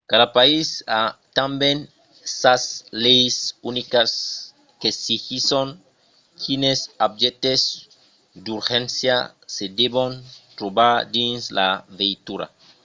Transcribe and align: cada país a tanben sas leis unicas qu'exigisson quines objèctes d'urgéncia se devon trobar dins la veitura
cada 0.09 0.25
país 0.37 0.67
a 0.99 0.99
tanben 1.37 1.77
sas 2.41 2.63
leis 3.03 3.37
unicas 3.69 4.11
qu'exigisson 4.79 5.67
quines 6.41 6.79
objèctes 7.07 7.61
d'urgéncia 8.43 9.17
se 9.55 9.65
devon 9.81 10.11
trobar 10.57 10.95
dins 11.15 11.41
la 11.57 11.69
veitura 11.99 12.45